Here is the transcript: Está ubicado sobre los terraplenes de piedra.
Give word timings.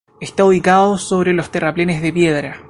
Está 0.19 0.45
ubicado 0.45 0.97
sobre 0.97 1.31
los 1.31 1.51
terraplenes 1.51 2.01
de 2.01 2.11
piedra. 2.11 2.57